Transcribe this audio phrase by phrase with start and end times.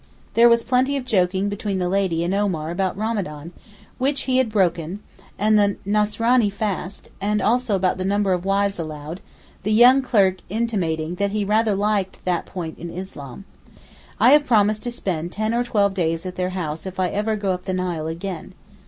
[0.33, 3.51] There was plenty of joking between the lady and Omar about Ramadan,
[3.99, 4.99] which he had broken,
[5.37, 9.21] and the Nasranee fast, and also about the number of wives allowed,
[9.61, 13.45] the young clerk intimating that he rather liked that point in Islam.
[14.19, 17.35] I have promised to spend ten or twelve days at their house if ever I
[17.35, 18.55] go up the Nile again.